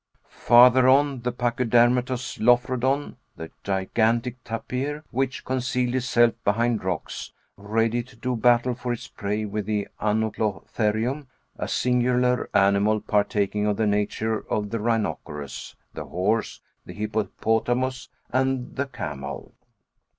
Farther 0.29 0.89
on, 0.89 1.21
the 1.21 1.31
pachydermatous 1.31 2.39
Lophrodon, 2.39 3.17
that 3.35 3.51
gigantic 3.63 4.43
tapir, 4.43 5.03
which 5.11 5.45
concealed 5.45 5.93
itself 5.93 6.33
behind 6.43 6.83
rocks, 6.83 7.33
ready 7.55 8.01
to 8.01 8.15
do 8.15 8.35
battle 8.35 8.73
for 8.73 8.93
its 8.93 9.07
prey 9.07 9.45
with 9.45 9.67
the 9.67 9.87
Anoplotherium, 10.01 11.27
a 11.55 11.67
singular 11.67 12.49
animal 12.55 12.99
partaking 12.99 13.67
of 13.67 13.77
the 13.77 13.85
nature 13.85 14.39
of 14.51 14.71
the 14.71 14.79
rhinoceros, 14.79 15.75
the 15.93 16.05
horse, 16.05 16.61
the 16.83 16.93
hippopotamus 16.93 18.09
and 18.31 18.75
the 18.77 18.87
camel. 18.87 19.53